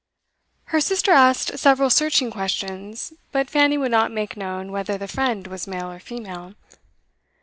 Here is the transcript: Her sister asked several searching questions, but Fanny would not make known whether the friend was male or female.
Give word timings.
Her 0.73 0.81
sister 0.81 1.11
asked 1.11 1.59
several 1.59 1.91
searching 1.91 2.31
questions, 2.31 3.13
but 3.31 3.51
Fanny 3.51 3.77
would 3.77 3.91
not 3.91 4.09
make 4.11 4.35
known 4.35 4.71
whether 4.71 4.97
the 4.97 5.07
friend 5.07 5.45
was 5.45 5.67
male 5.67 5.91
or 5.91 5.99
female. 5.99 6.55